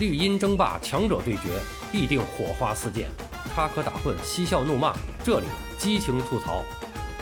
[0.00, 1.60] 绿茵争霸，强者对决，
[1.92, 3.04] 必定火花四溅；
[3.54, 5.46] 插科打诨，嬉笑怒骂，这里
[5.76, 6.64] 激情吐槽。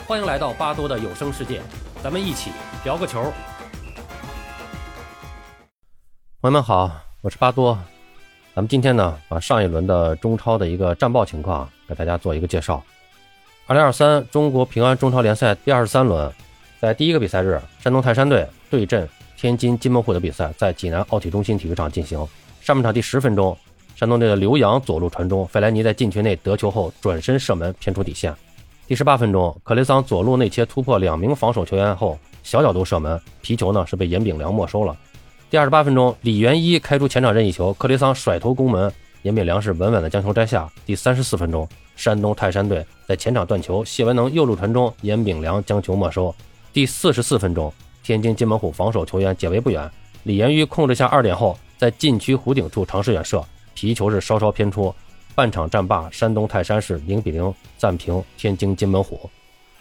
[0.06, 1.60] 欢迎来到巴多的有声世界，
[2.04, 2.52] 咱们一起
[2.84, 3.32] 聊个球。
[6.40, 6.88] 朋友们好，
[7.20, 7.76] 我是巴多。
[8.54, 12.80] 咱们今天呢，把上一轮的中超的一个战报情况给大家做一个介绍。
[13.66, 16.32] 二零二三中国平安中超联赛第二十三轮，
[16.80, 22.24] 在第一个比赛日，山东泰山队对阵天津津门虎的比赛在济南奥体中心体育场进行。
[22.68, 23.56] 上半场第十分钟，
[23.96, 28.30] 山东队的刘洋左路传中，费莱尼在禁区内得球后转身射门偏出底线。
[28.86, 34.94] 第十八分钟，克雷桑左路内切突破两名防守球员后小角度射门，皮球呢是被严炳良没收了。
[35.48, 40.70] 第二十八分钟，李元一开出前场任意球，克雷桑甩头攻门，严炳良是稳稳的将球摘下。
[40.84, 41.66] 第三十四分钟，
[41.96, 46.34] 山东泰山队在前场断球，谢文能右路传中，严炳良将球没收。
[46.70, 47.72] 第四十四分钟，
[48.02, 49.90] 天津津门虎防守球员解围不远，
[50.24, 51.58] 李元一控制下二点后。
[51.78, 53.42] 在禁区弧顶处尝试远射，
[53.72, 54.92] 皮球是稍稍偏出。
[55.34, 59.30] 半场战罢，山东泰山是零比零暂平天津津门虎。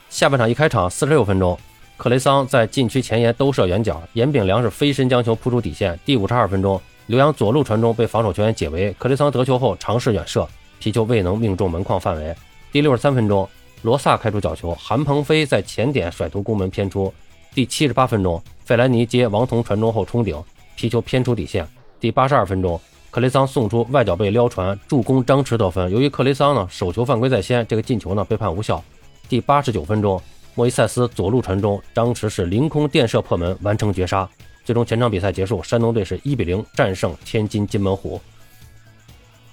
[0.07, 1.57] 下半场一开场四十六分钟，
[1.97, 5.99] 克雷桑在禁区前沿兜射远角，严炳良是飞身将球扑出底线。
[6.05, 12.35] 第五十二分钟，刘洋左路传中被防守球员解围，克雷桑得球后尝试远射，皮球未能命中门框范围。
[12.71, 13.49] 第六十三分钟，
[13.81, 17.11] 罗萨开出角球，韩鹏飞在前点甩头攻门偏出。
[17.55, 20.39] 第七十八分钟，费莱尼接王彤传中后冲顶，
[20.75, 21.67] 皮球偏出底线。
[21.99, 25.89] 第八十二分钟，克雷桑送出外脚背撩传助攻，张弛得分。
[25.91, 28.83] 由于克雷桑呢手球犯规在先，这个进球呢被判无效。
[29.27, 30.21] 第八十九分钟，
[30.53, 34.29] 莫伊塞斯左路传中，张弛是凌空垫射破门，完成绝杀。
[34.63, 38.21] 最终全场比赛结束，山东队是一比零战胜天津津门虎。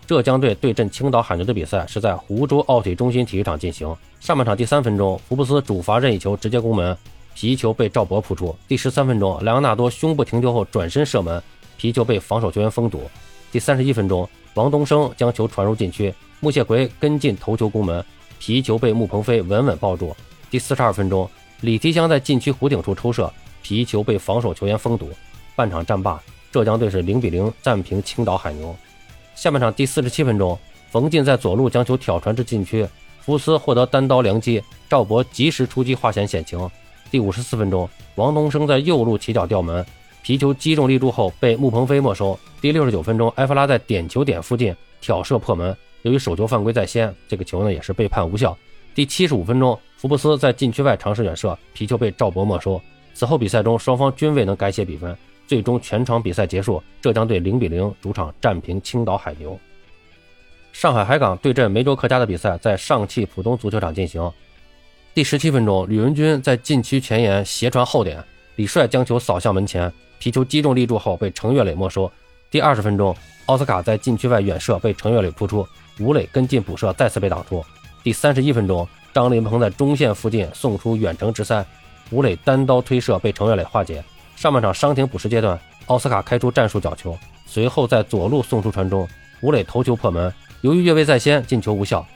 [0.06, 3.96] 浙江队对阵青岛海牛的比赛是在湖州奥体中心体育场进行。
[4.20, 6.94] 上半场第三分钟，福布斯主罚任意球直接攻门，
[7.34, 8.54] 皮球被赵博扑出。
[8.68, 11.42] 第十三分钟，莱昂纳多胸部停球后转身射门。
[11.76, 13.02] 皮球被防守球员封堵。
[13.52, 18.04] 第三十一分钟，王东升将球传入禁区，穆谢奎跟进头球攻门，
[18.38, 20.14] 皮球被穆鹏飞稳稳抱住。
[20.50, 21.28] 第四十二分钟，
[21.60, 23.32] 李提香在禁区弧顶处抽射，
[23.62, 25.10] 皮球被防守球员封堵。
[25.56, 26.20] 半场战罢，
[26.50, 28.74] 浙江队是零比零战平青岛海牛。
[29.34, 30.58] 下半场第四十七分钟，
[30.90, 32.86] 冯进在左路将球挑传至禁区，
[33.20, 36.70] 福斯获得单刀良机，赵博及时出击化险险情。
[37.10, 39.84] 第五十四分钟，王东升在右路起脚吊门。
[40.24, 42.38] 皮球击中立柱后被穆鹏飞没收。
[42.58, 48.56] 第六十九分钟，埃弗拉在点球点附近挑射破门，由于手球犯规在先，这个球呢也是被判无效。
[48.94, 52.80] 第七十五分钟，福布斯在禁区外尝试远射，皮球被赵博没收。
[53.12, 55.14] 此后比赛中双方均未能改写比分，
[55.46, 59.60] 最终全场比赛结束，浙江队零比零主场战平青岛海牛。
[60.72, 64.32] 上海海港对阵梅州客家的比赛在上汽浦东足球场进行。
[65.12, 68.24] 第十七分钟，吕文君在禁区前沿斜传后点，
[68.56, 69.92] 李帅将球扫向门前。
[70.18, 72.10] 皮球击中立柱后被程岳磊没收。
[72.50, 73.14] 第二十分钟，
[73.46, 75.66] 奥斯卡在禁区外远射被程岳磊扑出，
[75.98, 77.64] 吴磊跟进补射再次被挡住。
[78.02, 81.64] 第三十一分钟，张林鹏在中线附近送出远程直塞，
[82.10, 84.02] 吴磊单刀推射被程岳磊化解。
[84.36, 89.08] 上半场伤停补时阶段，奥斯卡开出战术角球，随后在左路送出传中，
[89.40, 92.06] 吴磊头球破门，由于越位在先，进球无效。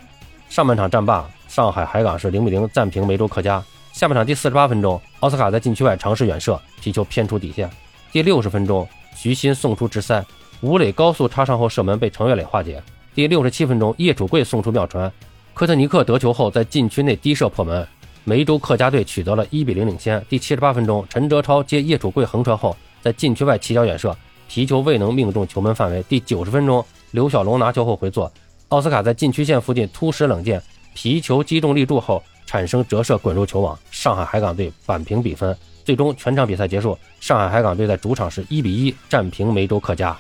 [0.49, 3.63] 上半场战罢，上海海港是零比零暂平梅州客家。
[3.93, 7.69] 下半场第四十八分钟，奥斯卡在禁区外尝试远射，皮球偏出底线。
[8.11, 10.25] 第六十分钟，徐新送出直塞，
[10.63, 12.83] 吴磊高速插上后射门被程跃磊化解。
[13.15, 15.13] 第六十七分钟，叶楚贵送出妙传，
[15.53, 17.87] 科特尼克得球后在禁区内低射破门，
[18.25, 20.25] 梅州客家队取得了一比零领先。
[20.27, 24.17] 第七十八分钟，陈哲超接叶楚贵横传后在禁区外起脚远射，
[24.49, 26.03] 皮球未能命中球门范围。
[26.09, 28.33] 第九十分钟，刘小龙拿球后回做，
[28.69, 30.63] 奥斯卡在禁区线附近突施冷箭，
[30.95, 35.55] 皮球击中立柱后产生折射滚入球网，上海海港队扳平比分。
[35.89, 40.15] 最终全场比赛结束，上海海港队在主场是一比一战平梅州客家。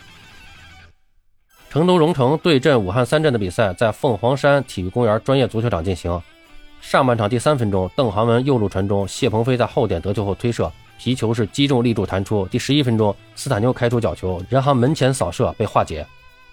[1.68, 6.18] 成都蓉城对阵武汉三镇的比赛在凤凰山体育公园专业足球场进行。
[6.80, 12.46] 上半场第三分钟，邓航文右路传中，谢鹏飞在后点得球后推射，皮球是击中立柱弹出。
[12.46, 16.06] 第十一分钟，斯坦妞开出角球，任航门前扫射被化解。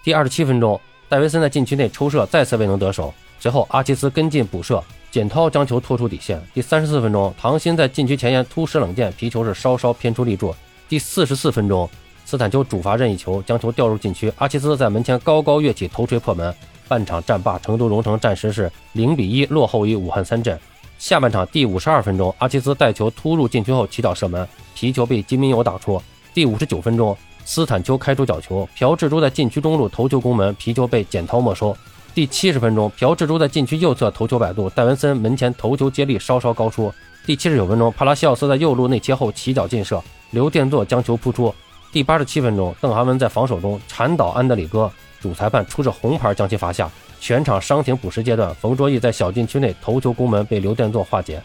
[0.04, 3.14] 第二十七分钟，戴维森在禁区内抽射再次未能得手，
[3.46, 4.84] 随后阿奇斯跟进补射。
[5.12, 6.42] 简涛将球拖出底线。
[6.52, 10.52] 第三十四分钟，唐鑫在禁区前沿突施冷箭，皮球是稍稍偏出立柱。
[10.90, 11.88] 第四十四分钟，
[12.26, 16.52] 斯坦丘主罚任意球将球吊入禁区，阿奇斯在门前高高跃起头锤破门。
[16.88, 20.60] 半场战罢，成都蓉城暂时是零比一落后于武汉三镇。
[20.98, 26.02] 下半场第五十二分钟，阿奇斯带球突入禁区后起脚射门，皮球被金明友挡出。
[26.34, 27.16] 第五十九分钟，
[27.46, 31.78] 斯坦丘开出角球，朴智珠在禁区中路头球攻门，皮球被简涛没收。
[32.16, 36.90] 第七十分钟，朴智珠在禁区右侧头球摆渡，戴文森门前头球接力稍稍高出。
[37.26, 40.02] 第七十九分钟，帕拉西奥斯在右路内切后起脚劲射，
[40.32, 41.54] 刘殿座将球扑出，
[41.92, 44.90] 第八十七分钟，邓涵文在防守中铲倒安德里戈，
[45.20, 46.90] 主裁判出示红牌将其罚下。
[47.20, 51.44] 全场伤停补时阶段，冯卓毅在小禁区内头球攻门被刘殿座化解。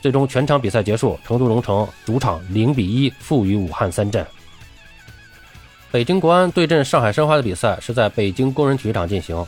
[0.00, 4.26] 最终全场比赛结束，成都蓉城主场零比一负于武汉三镇。
[5.92, 9.46] 北京国安对阵上海申花的比赛是在北京工人体育场进行。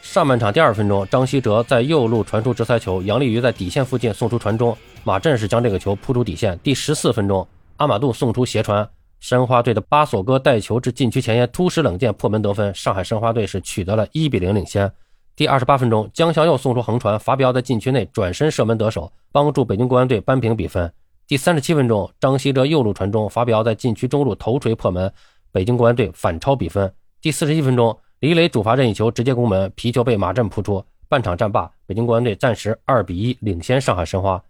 [0.00, 6.58] 上半场第二分钟，张稀哲在右路传出直塞球，杨立瑜在底线附近送出传中，马震是将这个球扑出底线。
[6.62, 7.46] 第十四分钟，
[7.76, 8.88] 阿马杜送出斜传，
[9.18, 14.90] 申花队的巴索戈带球至禁区前沿突施冷箭破门得分，上海申花队是取得了一比零领先。
[15.34, 20.90] 第二十八分钟，姜祥佑送出横传，法比奥在禁区内转身射门得手，帮助北京国安队扳平比分。
[21.26, 25.12] 第三十七分钟，张稀哲右路传中，法比奥在禁区中路头锤破门。
[25.52, 26.92] 北京国安队反超比分。
[27.20, 30.84] 第四十一分钟，李磊主罚任意球直接攻门，皮球被马震扑出。
[31.08, 34.40] 半场战罢，北京国安队暂时二比一领先上海申花。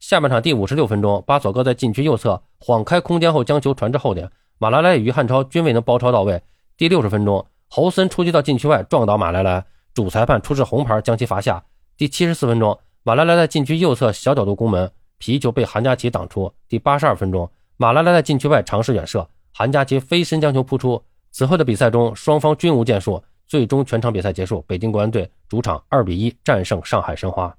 [0.00, 4.28] 下半场第五十六分钟，巴索戈在禁区右侧晃开空间后将球传至后点，
[4.58, 6.42] 马拉莱与于汉超均未能包抄到位。
[6.76, 9.64] 第六十分钟，侯森出击到禁区外撞倒马拉莱，
[9.94, 11.62] 主裁判出示红牌将其罚下。
[11.96, 16.52] 第七十四分钟，马拉莱在禁区右侧小角度攻门，皮球被韩佳琪挡出。
[16.68, 19.28] 第八十二分钟，马拉莱在禁区外尝试远射。
[19.52, 21.02] 韩佳琪飞身将球扑出。
[21.30, 27.54] 此后的比赛中，双方均无建树，最终全场比赛结束，北京国安队主场二比一战胜上海申花。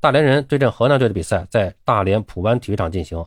[0.00, 3.22] 大连人对阵河南队的比赛在大连普湾体育场进行。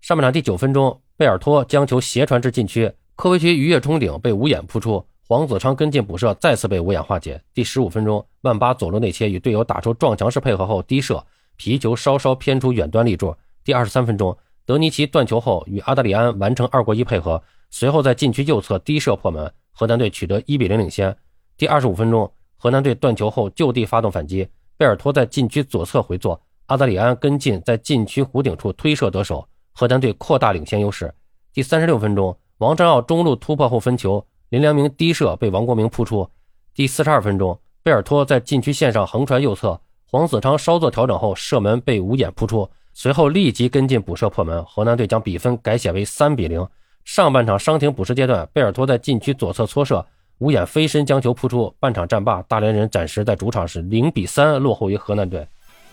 [0.00, 7.42] 上半场第九分钟，贝尔托将球斜传至禁区，科维奇鱼跃冲顶被无眼扑出，黄子昌跟进补射，再次被无眼化解。
[7.52, 11.22] 第十五分钟，万巴左路内切与队友打出撞墙式配合后低射，
[11.56, 13.34] 皮球稍稍偏出远端立柱。
[13.64, 14.38] 第二十三分钟。
[14.68, 21.16] 德尼奇断球后与阿德里安完成二过一配合，随后在禁区右侧低射破门，河南队取得一比零领先。
[21.56, 31.14] 第二十五分钟，河南队断球后就地发动反击，贝尔托在禁区左侧回做，阿德里安跟进在禁区弧顶处推射得手，河南队扩大领先优势。
[31.54, 36.28] 第三十六分钟，王占奥中路突破后分球，林良铭低射被王国明扑出。
[36.74, 39.80] 第四十二分钟，贝尔托在禁区线上横传右侧，
[40.10, 42.68] 黄子昌稍作调整后射门被吴眼扑出。
[43.00, 46.66] 随后立即跟进补射破门，河南队将比分改写为三比零。
[47.04, 50.04] 上半场伤停补时阶段，贝尔托在禁区左侧搓射，
[50.38, 51.72] 吴眼飞身将球扑出。
[51.78, 55.46] 半场战罢，大连人暂时在主场是零比三落后于河南队。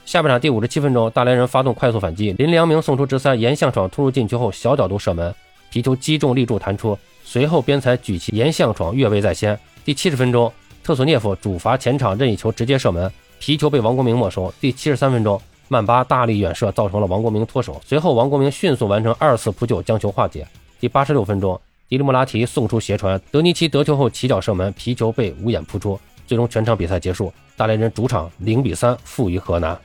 [0.04, 5.32] 下半场第五十七分钟，大连人发动快速反击，林良铭送出直塞，沿向闯突入禁区后小角度射门，
[5.70, 6.98] 皮球击中立柱弹出。
[7.24, 9.56] 随后边裁举旗沿向闯越位在先。
[9.84, 10.52] 第七十分钟，
[10.84, 14.52] 特索涅夫主罚前场任意球直接射门，皮球被王国明没收。
[14.60, 15.40] 第七十三分钟。
[15.68, 17.82] 曼巴大力远射，造成了王国明脱手。
[17.86, 20.48] 随后，王国明迅速完成二次扑救，将球化解。
[20.80, 21.60] 第八十六分钟，
[21.90, 26.00] 迪里莫拉提送出斜传，德尼奇得球后起脚射门，皮球被无眼扑出。
[26.28, 29.78] 最终全场比赛结束，大连人主场零比三负于河南。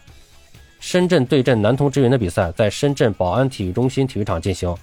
[0.79, 4.75] 深圳对阵南通之云的比赛在深圳宝安体育中心体育场进行。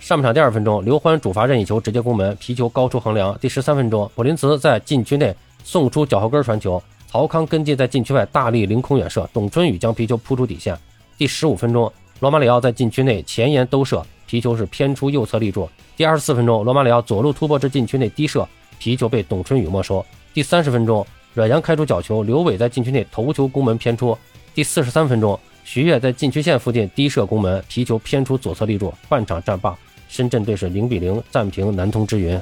[0.00, 3.36] 上半场第二分钟，刘欢主罚任意球直接攻门，皮球高出横梁。
[3.38, 6.82] 第十三分钟，普林茨在禁区内送出脚后跟传球。
[7.14, 10.76] 曹康跟进在禁区外大力凌空远射，董春雨将皮球扑出底线。
[11.16, 15.70] 第十五分钟，罗马里奥在禁区内前沿兜射，皮球是偏出右侧立柱。
[15.96, 18.44] 第二十四分钟，罗马里奥左路突破至禁区内低射，
[18.80, 20.04] 皮球被董春雨没收。
[20.32, 24.18] 第三十分钟，阮阳开出角球，刘伟在禁区内头球攻门偏出。
[24.52, 28.92] 第四十三分钟，徐悦在禁区线附近低射攻门，皮球偏出左侧立柱。
[29.08, 29.78] 半场战罢，
[30.08, 32.36] 深圳队是零比零战平南通之云。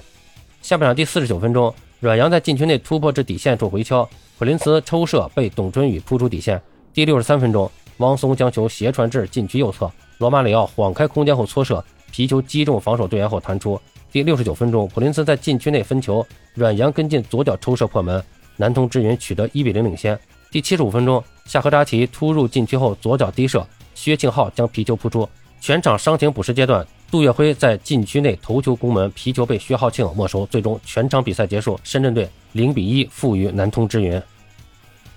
[0.63, 4.09] 下半场第四十九分钟，阮阳在禁区内突破至底线处回敲。
[4.37, 6.61] 普林茨抽射被董春雨扑出底线。
[6.93, 13.81] 第六十三分钟，汪松将球斜传至禁区右侧，罗马里奥晃开空间后搓射，皮球击中防守队员后弹出。
[14.11, 18.21] 第六十九分钟，普林茨在禁区内分球，阮阳跟进左脚抽射破门，
[18.57, 20.19] 南通之云取得一比零领先。
[20.51, 25.29] 第七十五分钟，夏赫扎奇突入禁区后左脚低射，薛庆浩将皮球扑出。
[25.61, 30.47] 全场伤停补时阶段，杜月辉在禁区内头球攻门，皮球被薛浩庆没收。
[30.47, 34.21] 最终全场比赛结束，深圳队零比一负于南通之云。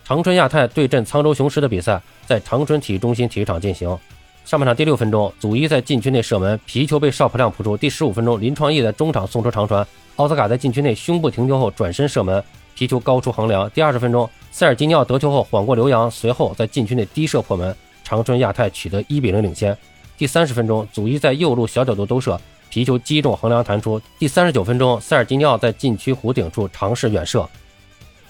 [0.04, 3.98] 长春亚泰对阵沧州雄狮的比赛在长春体育中心体育场进行。
[4.44, 7.78] 上半场第六分钟，祖伊在禁区内射门，皮球被邵普亮扑出。
[7.78, 9.88] 第十五分钟，林创义在中场送出长传，
[10.18, 12.44] 奥斯卡在禁区内胸部停球后转身射门，
[12.76, 13.70] 皮球高出横梁。
[13.70, 17.74] 第二十分钟，塞尔吉尼奥得球后晃过刘洋，随后在禁区内低射破门，
[18.04, 19.76] 长春亚泰取得一比零领先。
[20.18, 24.02] 第三十分钟，祖伊在右路小角度兜射，皮球击中横梁弹出。
[24.18, 27.48] 第三十九分钟，塞尔吉尼奥在禁区弧顶处尝试远射。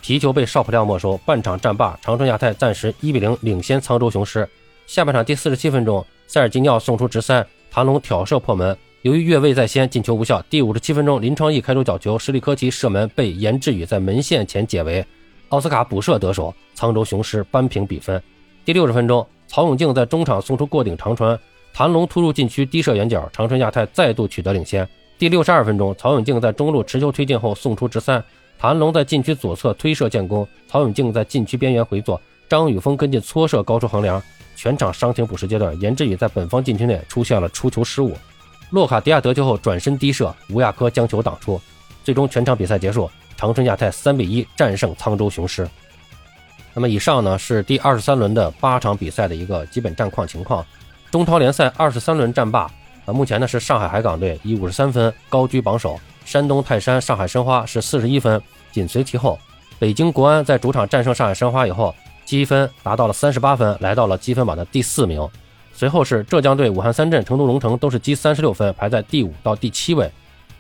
[0.02, 4.48] 皮球被邵普亮没收，半场战罢，长春亚泰暂时一比零领先沧州雄狮。
[4.88, 10.42] 下半场第四十七分钟，塞尔吉尼奥送出直塞，谭龙挑射破门，由于越位在先，进球无效。
[10.50, 15.06] 第五十七分钟，林创义开出角球，什里科奇射门被严志宇在门线前解围，
[15.50, 18.22] 奥斯卡补射得手，沧州雄狮扳平比分。
[18.64, 21.40] 第六十分钟，曹永静在中场送出过顶长传，
[21.76, 24.88] 谭龙突入禁区，低射远角，长春亚泰再度取得领先。
[25.18, 28.24] 第六十二分钟，曹永静在中路持球推进后送出直三，
[28.58, 34.24] 谭龙在禁区左侧推射建功，曹永静在禁区边缘回做，张雨峰跟进搓射高出横梁。
[34.56, 38.16] 全场伤停补时阶段，严志宇在本方禁区内出现了出球失误，
[38.70, 41.60] 洛卡迪亚得球后转身低射，吴亚科将球挡出。
[42.06, 45.68] 最终全场比赛结束，长春亚泰三比一战胜沧州雄狮。
[46.74, 50.66] 那么以上呢是第二十三轮的八场比赛的一个基本战况情况。
[51.16, 52.70] 中超联赛二十三轮战罢，
[53.06, 58.42] 啊，目前呢是上海海港队以五十三分高居榜首，山东泰山、上海申花是四十一分
[58.74, 59.40] 紧随其后。
[59.80, 61.96] 北京国安在主场战胜上海申花以后，
[62.26, 65.26] 积分达到了三十八分，来到了积分榜的第四名。
[65.74, 70.12] 随后是浙江队、武汉三镇、成都龙城都是积三十六分，排在第五到第七位。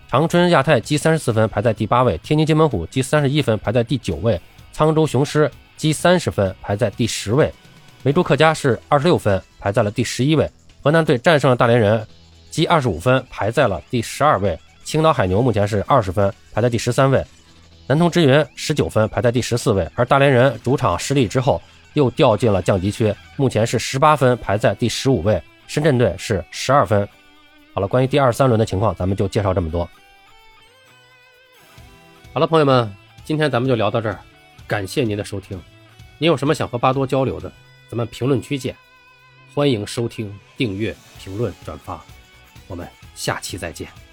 [0.09, 4.39] 长春亚泰积三十四分，排在第八位；天津津门虎积三十一分，排在第九位；
[4.73, 7.53] 沧州雄狮积三十分，排在第十位。
[8.03, 10.47] 梅州客家是二十六分，排在了第十一位。
[10.83, 12.05] 河南队战胜了大连人，
[12.51, 14.55] 积二十五分，排在了第十二位。
[14.83, 17.25] 青岛海牛目前是二十分，排在第十三位。
[17.87, 19.89] 南通之云十九分，排在第十四位。
[19.95, 21.59] 而大连人主场失利之后，
[21.93, 25.41] 又掉进了降级区，目前是十八分，排在第十五位。
[25.65, 27.07] 深圳队是十二分。
[27.73, 29.89] 好了，关于第二三轮的情况，咱们就介绍这么多。
[32.33, 34.19] 好了，朋友们，今天咱们就聊到这儿，
[34.67, 35.59] 感谢您的收听。
[36.19, 37.51] 您有什么想和巴多交流的？
[37.89, 38.75] 咱们评论区见，
[39.55, 42.03] 欢迎收听、订阅、评论、转发，
[42.67, 42.85] 我们
[43.15, 44.04] 下期再见。